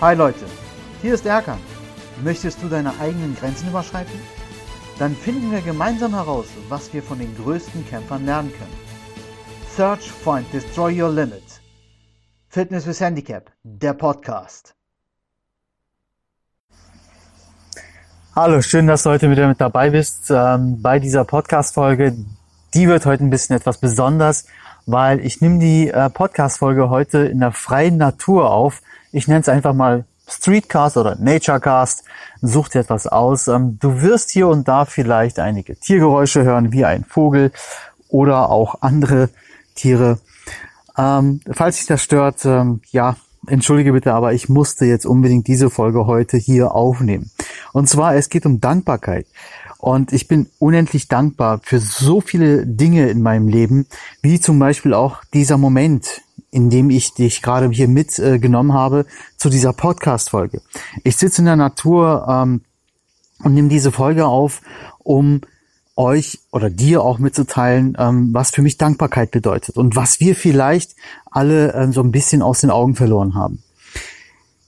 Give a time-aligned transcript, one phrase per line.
[0.00, 0.44] Hi Leute,
[1.02, 1.58] hier ist Erkan.
[2.24, 4.18] Möchtest du deine eigenen Grenzen überschreiten?
[4.98, 8.76] Dann finden wir gemeinsam heraus, was wir von den größten Kämpfern lernen können.
[9.76, 11.44] Search, Find, Destroy Your Limit.
[12.48, 14.74] Fitness with Handicap, der Podcast.
[18.34, 22.16] Hallo, schön, dass du heute wieder mit dabei bist ähm, bei dieser Podcast-Folge.
[22.74, 24.46] Die wird heute ein bisschen etwas besonders,
[24.86, 28.82] weil ich nehme die äh, Podcast-Folge heute in der freien Natur auf.
[29.12, 32.04] Ich nenne es einfach mal Streetcast oder Naturecast.
[32.40, 33.48] Such dir etwas aus.
[33.48, 37.52] Ähm, du wirst hier und da vielleicht einige Tiergeräusche hören, wie ein Vogel
[38.08, 39.30] oder auch andere
[39.74, 40.18] Tiere.
[40.96, 43.16] Ähm, falls sich das stört, ähm, ja,
[43.46, 47.30] entschuldige bitte, aber ich musste jetzt unbedingt diese Folge heute hier aufnehmen.
[47.72, 49.26] Und zwar, es geht um Dankbarkeit.
[49.84, 53.86] Und ich bin unendlich dankbar für so viele Dinge in meinem Leben,
[54.22, 59.04] wie zum Beispiel auch dieser Moment, in dem ich dich gerade hier mitgenommen äh, habe
[59.36, 60.62] zu dieser Podcast-Folge.
[61.02, 62.62] Ich sitze in der Natur ähm,
[63.42, 64.62] und nehme diese Folge auf,
[65.00, 65.42] um
[65.96, 70.96] euch oder dir auch mitzuteilen, ähm, was für mich Dankbarkeit bedeutet und was wir vielleicht
[71.30, 73.62] alle ähm, so ein bisschen aus den Augen verloren haben.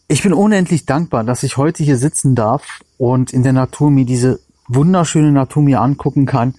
[0.09, 4.05] Ich bin unendlich dankbar, dass ich heute hier sitzen darf und in der Natur mir
[4.05, 6.55] diese wunderschöne Natur mir angucken kann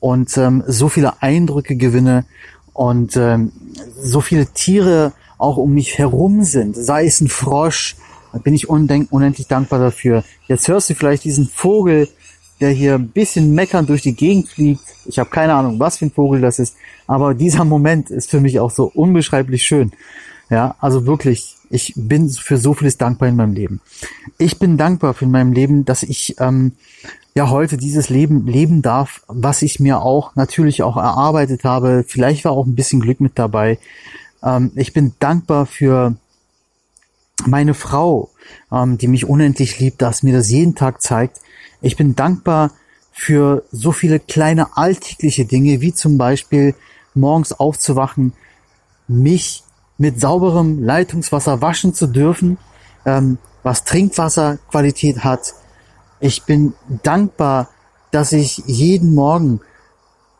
[0.00, 2.24] und ähm, so viele Eindrücke gewinne
[2.72, 3.52] und ähm,
[4.00, 7.96] so viele Tiere auch um mich herum sind, sei es ein Frosch,
[8.32, 10.24] da bin ich unendlich dankbar dafür.
[10.46, 12.08] Jetzt hörst du vielleicht diesen Vogel,
[12.60, 14.82] der hier ein bisschen meckernd durch die Gegend fliegt.
[15.06, 18.40] Ich habe keine Ahnung, was für ein Vogel das ist, aber dieser Moment ist für
[18.40, 19.92] mich auch so unbeschreiblich schön.
[20.50, 23.80] Ja, also wirklich, ich bin für so vieles dankbar in meinem Leben.
[24.38, 26.72] Ich bin dankbar für in meinem Leben, dass ich ähm,
[27.38, 32.04] ja heute dieses Leben leben darf, was ich mir auch natürlich auch erarbeitet habe.
[32.06, 33.78] Vielleicht war auch ein bisschen Glück mit dabei.
[34.42, 36.16] Ähm, ich bin dankbar für
[37.46, 38.30] meine Frau,
[38.72, 41.38] ähm, die mich unendlich liebt, dass mir das jeden Tag zeigt.
[41.80, 42.72] Ich bin dankbar
[43.12, 46.74] für so viele kleine alltägliche Dinge, wie zum Beispiel
[47.14, 48.32] morgens aufzuwachen,
[49.06, 49.62] mich
[49.96, 52.58] mit sauberem Leitungswasser waschen zu dürfen,
[53.06, 55.54] ähm, was Trinkwasserqualität hat.
[56.20, 57.68] Ich bin dankbar,
[58.10, 59.60] dass ich jeden Morgen,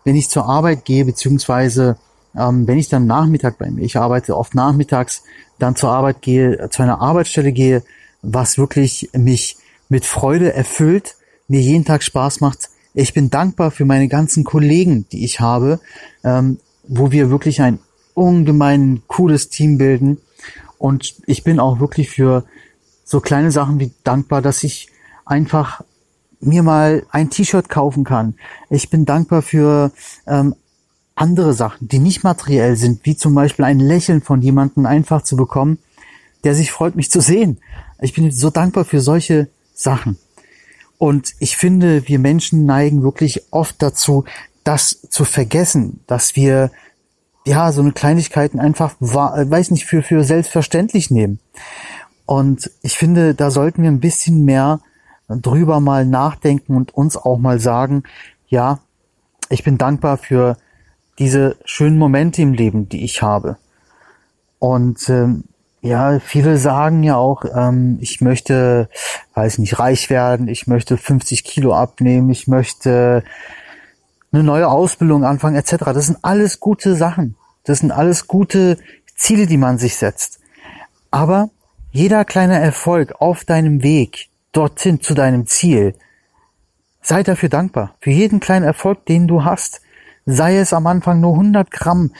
[0.04, 1.96] wenn ich zur Arbeit gehe, beziehungsweise
[2.36, 5.22] ähm, wenn ich dann Nachmittag bei mir, ich arbeite oft nachmittags,
[5.58, 7.82] dann zur Arbeit gehe, zu einer Arbeitsstelle gehe,
[8.22, 9.56] was wirklich mich
[9.88, 11.14] mit Freude erfüllt
[11.48, 12.68] mir jeden Tag Spaß macht.
[12.94, 15.80] Ich bin dankbar für meine ganzen Kollegen, die ich habe,
[16.22, 17.80] ähm, wo wir wirklich ein
[18.14, 20.18] ungemein cooles Team bilden.
[20.78, 22.44] Und ich bin auch wirklich für
[23.04, 24.90] so kleine Sachen wie dankbar, dass ich
[25.28, 25.82] einfach
[26.40, 28.34] mir mal ein T-Shirt kaufen kann.
[28.70, 29.92] Ich bin dankbar für
[30.26, 30.54] ähm,
[31.14, 35.36] andere Sachen, die nicht materiell sind, wie zum Beispiel ein Lächeln von jemandem einfach zu
[35.36, 35.78] bekommen,
[36.44, 37.58] der sich freut, mich zu sehen.
[38.00, 40.18] Ich bin so dankbar für solche Sachen.
[40.96, 44.24] Und ich finde, wir Menschen neigen wirklich oft dazu,
[44.64, 46.70] das zu vergessen, dass wir
[47.44, 51.38] ja so eine Kleinigkeiten einfach, äh, weiß nicht, für, für selbstverständlich nehmen.
[52.26, 54.80] Und ich finde, da sollten wir ein bisschen mehr
[55.28, 58.04] drüber mal nachdenken und uns auch mal sagen,
[58.48, 58.80] ja,
[59.50, 60.56] ich bin dankbar für
[61.18, 63.56] diese schönen Momente im Leben, die ich habe.
[64.58, 65.44] Und ähm,
[65.80, 68.88] ja, viele sagen ja auch, ähm, ich möchte,
[69.34, 73.22] weiß nicht, reich werden, ich möchte 50 Kilo abnehmen, ich möchte
[74.32, 75.76] eine neue Ausbildung anfangen, etc.
[75.94, 77.36] Das sind alles gute Sachen.
[77.64, 78.78] Das sind alles gute
[79.14, 80.40] Ziele, die man sich setzt.
[81.10, 81.50] Aber
[81.90, 85.94] jeder kleine Erfolg auf deinem Weg dorthin zu deinem Ziel,
[87.02, 87.94] sei dafür dankbar.
[88.00, 89.80] Für jeden kleinen Erfolg, den du hast.
[90.26, 92.12] Sei es am Anfang nur 100 Gramm,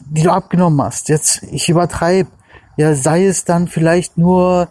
[0.00, 1.08] die du abgenommen hast.
[1.08, 2.30] Jetzt, ich übertreibe
[2.76, 4.68] ja, sei es dann vielleicht nur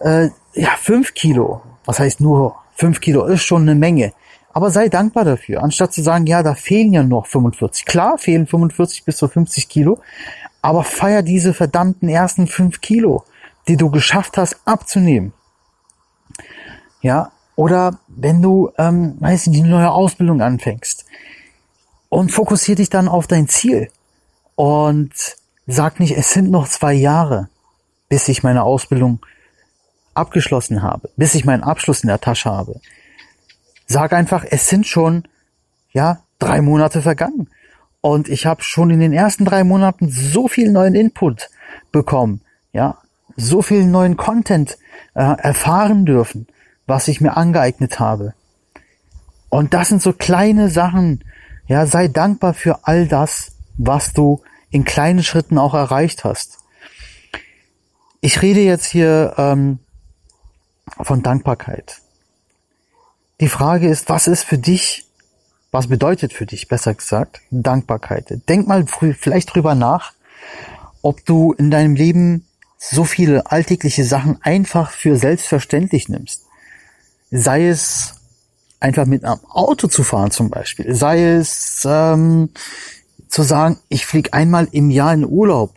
[0.00, 1.62] äh, ja, fünf Kilo.
[1.84, 3.24] Was heißt nur fünf Kilo?
[3.26, 4.12] Ist schon eine Menge.
[4.52, 7.84] Aber sei dankbar dafür, anstatt zu sagen, ja, da fehlen ja noch 45.
[7.86, 9.98] Klar, fehlen 45 bis zu 50 Kilo,
[10.62, 13.24] aber feier diese verdammten ersten fünf Kilo,
[13.66, 15.32] die du geschafft hast abzunehmen.
[17.04, 21.04] Ja, oder wenn du, ähm, weiß nicht, eine neue Ausbildung anfängst
[22.08, 23.90] und fokussier dich dann auf dein Ziel
[24.56, 25.12] und
[25.66, 27.48] Sag nicht, es sind noch zwei Jahre,
[28.08, 29.20] bis ich meine Ausbildung
[30.12, 32.80] abgeschlossen habe, bis ich meinen Abschluss in der Tasche habe.
[33.86, 35.24] Sag einfach, es sind schon,
[35.92, 37.48] ja, drei Monate vergangen.
[38.02, 41.48] Und ich habe schon in den ersten drei Monaten so viel neuen Input
[41.90, 42.42] bekommen,
[42.74, 42.98] ja,
[43.36, 44.76] so viel neuen Content
[45.14, 46.46] äh, erfahren dürfen,
[46.86, 48.34] was ich mir angeeignet habe.
[49.48, 51.24] Und das sind so kleine Sachen,
[51.66, 56.58] ja, sei dankbar für all das, was du in kleinen Schritten auch erreicht hast.
[58.20, 59.78] ich rede jetzt hier ähm,
[61.00, 62.00] von Dankbarkeit.
[63.40, 65.06] Die Frage ist, was ist für dich,
[65.70, 68.48] was bedeutet für dich, besser gesagt, Dankbarkeit?
[68.48, 70.12] Denk mal vielleicht drüber nach,
[71.02, 72.46] ob du in deinem Leben
[72.78, 76.44] so viele alltägliche Sachen einfach für selbstverständlich nimmst.
[77.36, 78.14] Sei es
[78.78, 82.50] einfach mit einem Auto zu fahren zum Beispiel, sei es ähm,
[83.28, 85.74] zu sagen, ich fliege einmal im Jahr in Urlaub.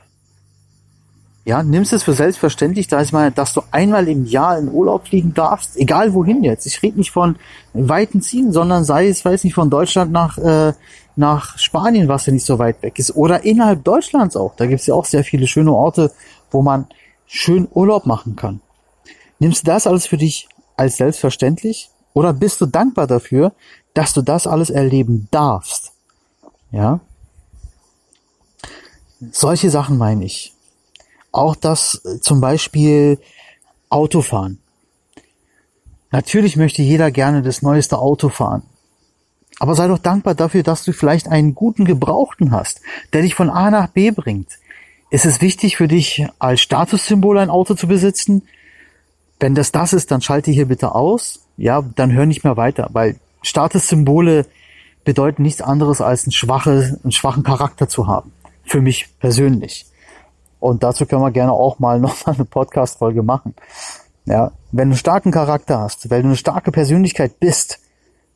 [1.46, 5.34] Ja, nimmst es für selbstverständlich, da ist dass du einmal im Jahr in Urlaub fliegen
[5.34, 6.68] darfst, egal wohin jetzt.
[6.68, 7.38] Ich rede nicht von
[7.74, 10.74] weiten Zielen, sondern sei es, weiß nicht, von Deutschland nach, äh,
[11.16, 13.16] nach Spanien, was ja nicht so weit weg ist.
[13.16, 14.56] Oder innerhalb Deutschlands auch.
[14.58, 16.12] Da gibt es ja auch sehr viele schöne Orte,
[16.52, 16.86] wo man
[17.26, 18.60] schön Urlaub machen kann.
[19.40, 21.90] Nimmst du das alles für dich als selbstverständlich?
[22.14, 23.54] Oder bist du dankbar dafür,
[23.94, 25.92] dass du das alles erleben darfst?
[26.72, 27.00] Ja?
[29.32, 30.54] Solche Sachen meine ich.
[31.32, 33.20] Auch das äh, zum Beispiel
[33.90, 34.60] Autofahren.
[36.12, 38.64] Natürlich möchte jeder gerne das neueste Auto fahren.
[39.60, 42.82] Aber sei doch dankbar dafür, dass du vielleicht einen guten Gebrauchten hast,
[43.14, 44.50] der dich von A nach B bringt.
[45.10, 48.44] Ist es wichtig für dich, als Statussymbol ein Auto zu besitzen?
[49.40, 51.48] Wenn das das ist, dann schalte hier bitte aus.
[51.58, 54.46] Ja, dann hör nicht mehr weiter, weil Statussymbole
[55.04, 58.34] bedeuten nichts anderes als einen, schwache, einen schwachen Charakter zu haben.
[58.64, 59.86] Für mich persönlich.
[60.60, 63.56] Und dazu können wir gerne auch mal noch mal eine Podcast-Folge machen.
[64.26, 67.80] Ja, wenn du einen starken Charakter hast, wenn du eine starke Persönlichkeit bist,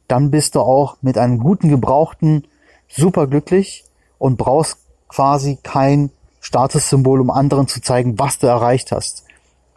[0.07, 2.47] dann bist du auch mit einem guten Gebrauchten
[2.87, 3.83] super glücklich
[4.17, 4.77] und brauchst
[5.09, 9.25] quasi kein Statussymbol, um anderen zu zeigen, was du erreicht hast.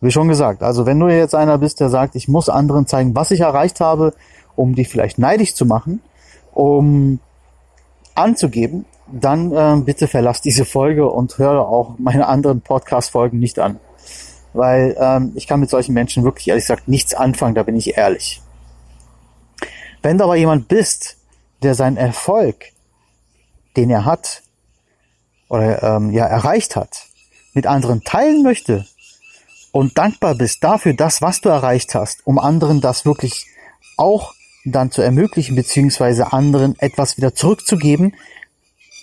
[0.01, 3.15] Wie schon gesagt, also wenn du jetzt einer bist, der sagt, ich muss anderen zeigen,
[3.15, 4.13] was ich erreicht habe,
[4.57, 6.01] um dich vielleicht neidisch zu machen,
[6.53, 7.21] um
[8.15, 13.81] anzugeben, dann äh, bitte verlass diese Folge und höre auch meine anderen Podcast-Folgen nicht an.
[14.53, 17.97] Weil ähm, ich kann mit solchen Menschen wirklich ehrlich gesagt nichts anfangen, da bin ich
[17.97, 18.41] ehrlich.
[20.03, 21.17] Wenn du aber jemand bist,
[21.63, 22.67] der seinen Erfolg,
[23.77, 24.43] den er hat
[25.49, 27.07] oder ähm, ja erreicht hat,
[27.53, 28.87] mit anderen teilen möchte
[29.75, 33.49] und dankbar bist dafür, das, was du erreicht hast, um anderen das wirklich
[33.97, 34.33] auch
[34.65, 38.15] dann zu ermöglichen, beziehungsweise anderen etwas wieder zurückzugeben,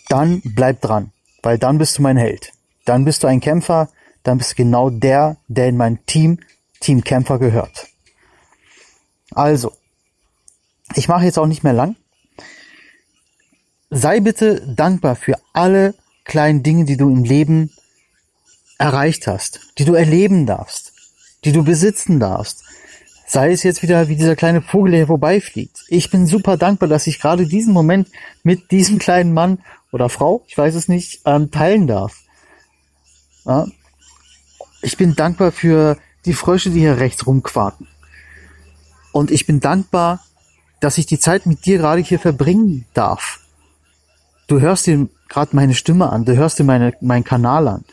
[0.08, 1.12] dann bleib dran,
[1.44, 2.54] weil dann bist du mein Held.
[2.86, 3.90] Dann bist du ein Kämpfer,
[4.24, 6.40] dann bist du genau der, der in mein Team,
[6.80, 7.90] Team Kämpfer gehört.
[9.32, 9.74] Also,
[10.96, 11.98] ich mache jetzt auch nicht mehr lang.
[13.90, 17.74] Sei bitte dankbar für alle kleinen Dinge, die du im Leben
[18.82, 20.94] erreicht hast, die du erleben darfst,
[21.46, 22.64] die du besitzen darfst.
[23.28, 25.86] Sei es jetzt wieder wie dieser kleine Vogel, der vorbeifliegt.
[25.88, 28.10] Ich bin super dankbar, dass ich gerade diesen Moment
[28.44, 29.60] mit diesem kleinen Mann
[29.92, 32.18] oder Frau, ich weiß es nicht, ähm, teilen darf.
[33.46, 33.68] Ja?
[34.82, 37.88] Ich bin dankbar für die Frösche, die hier rechts rumquaken.
[39.12, 40.26] Und ich bin dankbar,
[40.80, 43.40] dass ich die Zeit mit dir gerade hier verbringen darf.
[44.48, 47.86] Du hörst dir gerade meine Stimme an, du hörst dir meine, meinen Kanal an.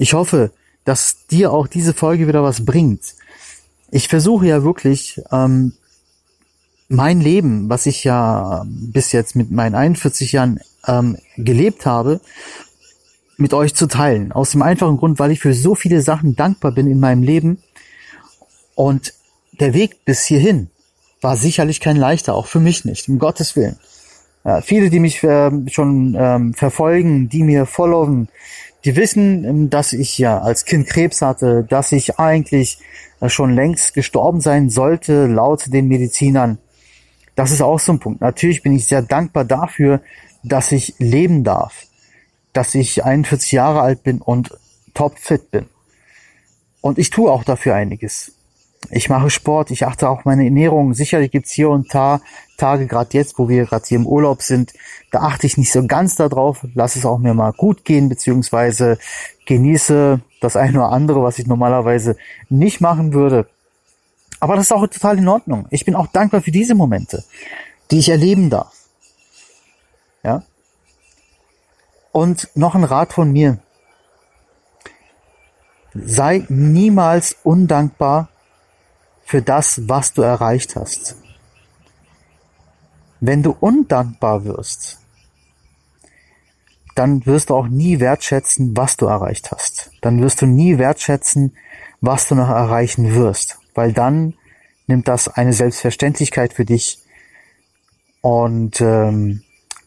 [0.00, 0.50] Ich hoffe,
[0.86, 3.02] dass dir auch diese Folge wieder was bringt.
[3.90, 5.74] Ich versuche ja wirklich, ähm,
[6.88, 12.22] mein Leben, was ich ja bis jetzt mit meinen 41 Jahren ähm, gelebt habe,
[13.36, 14.32] mit euch zu teilen.
[14.32, 17.62] Aus dem einfachen Grund, weil ich für so viele Sachen dankbar bin in meinem Leben.
[18.74, 19.12] Und
[19.52, 20.70] der Weg bis hierhin
[21.20, 23.76] war sicherlich kein leichter, auch für mich nicht, um Gottes Willen.
[24.46, 28.30] Ja, viele, die mich äh, schon ähm, verfolgen, die mir followen,
[28.84, 32.78] die wissen, ähm, dass ich ja als Kind Krebs hatte, dass ich eigentlich
[33.20, 36.58] äh, schon längst gestorben sein sollte, laut den Medizinern.
[37.34, 38.20] Das ist auch so ein Punkt.
[38.20, 40.00] Natürlich bin ich sehr dankbar dafür,
[40.42, 41.86] dass ich leben darf,
[42.52, 44.56] dass ich 41 Jahre alt bin und
[44.94, 45.66] topfit bin.
[46.80, 48.32] Und ich tue auch dafür einiges.
[48.88, 50.94] Ich mache Sport, ich achte auch meine Ernährung.
[50.94, 52.20] Sicherlich gibt's hier und da
[52.56, 54.72] Tage, gerade jetzt, wo wir gerade hier im Urlaub sind,
[55.10, 58.98] da achte ich nicht so ganz darauf, lass es auch mir mal gut gehen, beziehungsweise
[59.46, 62.16] genieße das eine oder andere, was ich normalerweise
[62.48, 63.48] nicht machen würde.
[64.40, 65.66] Aber das ist auch total in Ordnung.
[65.70, 67.24] Ich bin auch dankbar für diese Momente,
[67.90, 68.72] die ich erleben darf.
[70.22, 70.42] Ja.
[72.12, 73.58] Und noch ein Rat von mir.
[75.94, 78.28] Sei niemals undankbar
[79.30, 81.14] für das, was du erreicht hast.
[83.20, 84.98] Wenn du undankbar wirst,
[86.96, 89.92] dann wirst du auch nie wertschätzen, was du erreicht hast.
[90.00, 91.56] Dann wirst du nie wertschätzen,
[92.00, 94.34] was du noch erreichen wirst, weil dann
[94.88, 96.98] nimmt das eine Selbstverständlichkeit für dich
[98.22, 99.44] und ähm,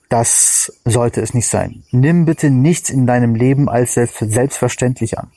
[0.07, 1.83] das sollte es nicht sein.
[1.91, 5.31] Nimm bitte nichts in deinem Leben als selbstverständlich an.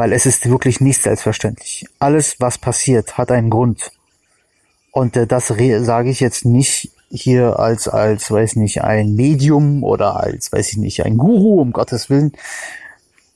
[0.00, 1.84] Weil es ist wirklich nicht selbstverständlich.
[1.98, 3.92] Alles, was passiert, hat einen Grund.
[4.92, 10.16] Und äh, das sage ich jetzt nicht hier als, als, weiß nicht, ein Medium oder
[10.18, 12.32] als, weiß ich nicht, ein Guru, um Gottes Willen.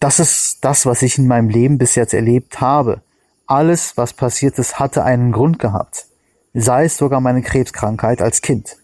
[0.00, 3.02] Das ist das, was ich in meinem Leben bis jetzt erlebt habe.
[3.46, 6.06] Alles, was passiert ist, hatte einen Grund gehabt.
[6.54, 8.78] Sei es sogar meine Krebskrankheit als Kind.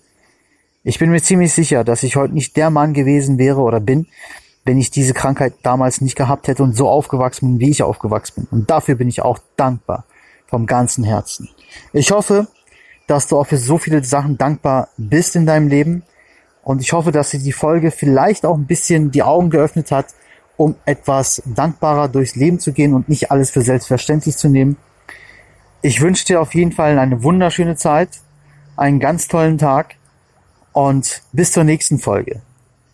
[0.84, 4.06] Ich bin mir ziemlich sicher, dass ich heute nicht der Mann gewesen wäre oder bin,
[4.70, 8.46] wenn ich diese Krankheit damals nicht gehabt hätte und so aufgewachsen bin, wie ich aufgewachsen
[8.46, 8.60] bin.
[8.60, 10.04] Und dafür bin ich auch dankbar
[10.46, 11.48] vom ganzen Herzen.
[11.92, 12.46] Ich hoffe,
[13.08, 16.04] dass du auch für so viele Sachen dankbar bist in deinem Leben.
[16.62, 20.06] Und ich hoffe, dass dir die Folge vielleicht auch ein bisschen die Augen geöffnet hat,
[20.56, 24.76] um etwas dankbarer durchs Leben zu gehen und nicht alles für selbstverständlich zu nehmen.
[25.82, 28.10] Ich wünsche dir auf jeden Fall eine wunderschöne Zeit,
[28.76, 29.96] einen ganz tollen Tag
[30.70, 32.40] und bis zur nächsten Folge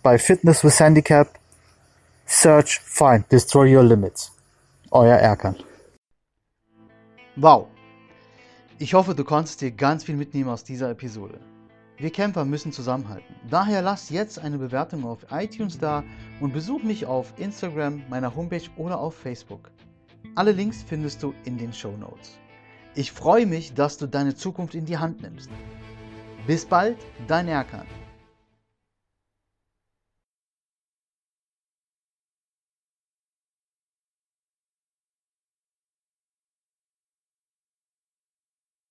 [0.02, 1.28] bei Fitness with Handicap.
[2.26, 4.32] Search, find, destroy your limits.
[4.90, 5.56] Euer Erkan.
[7.36, 7.68] Wow,
[8.78, 11.40] ich hoffe, du konntest dir ganz viel mitnehmen aus dieser Episode.
[11.96, 13.34] Wir Camper müssen zusammenhalten.
[13.48, 16.04] Daher lass jetzt eine Bewertung auf iTunes da
[16.40, 19.70] und besuch mich auf Instagram, meiner Homepage oder auf Facebook.
[20.34, 22.36] Alle Links findest du in den Show Notes.
[22.94, 25.48] Ich freue mich, dass du deine Zukunft in die Hand nimmst.
[26.46, 27.86] Bis bald, dein Erkan.